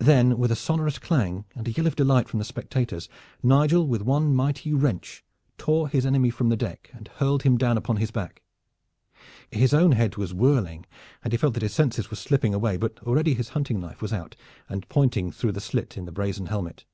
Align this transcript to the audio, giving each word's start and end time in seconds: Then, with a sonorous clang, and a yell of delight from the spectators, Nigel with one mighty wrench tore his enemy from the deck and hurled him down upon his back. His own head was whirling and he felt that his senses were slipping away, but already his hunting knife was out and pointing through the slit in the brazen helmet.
Then, 0.00 0.36
with 0.36 0.50
a 0.50 0.56
sonorous 0.56 0.98
clang, 0.98 1.44
and 1.54 1.68
a 1.68 1.70
yell 1.70 1.86
of 1.86 1.94
delight 1.94 2.28
from 2.28 2.40
the 2.40 2.44
spectators, 2.44 3.08
Nigel 3.40 3.86
with 3.86 4.02
one 4.02 4.34
mighty 4.34 4.72
wrench 4.72 5.24
tore 5.58 5.88
his 5.88 6.04
enemy 6.04 6.28
from 6.28 6.48
the 6.48 6.56
deck 6.56 6.90
and 6.92 7.06
hurled 7.06 7.44
him 7.44 7.56
down 7.56 7.78
upon 7.78 7.98
his 7.98 8.10
back. 8.10 8.42
His 9.52 9.72
own 9.72 9.92
head 9.92 10.16
was 10.16 10.34
whirling 10.34 10.86
and 11.22 11.32
he 11.32 11.36
felt 11.36 11.54
that 11.54 11.62
his 11.62 11.72
senses 11.72 12.10
were 12.10 12.16
slipping 12.16 12.52
away, 12.52 12.76
but 12.76 12.98
already 13.04 13.34
his 13.34 13.50
hunting 13.50 13.78
knife 13.78 14.02
was 14.02 14.12
out 14.12 14.34
and 14.68 14.88
pointing 14.88 15.30
through 15.30 15.52
the 15.52 15.60
slit 15.60 15.96
in 15.96 16.04
the 16.04 16.10
brazen 16.10 16.46
helmet. 16.46 16.84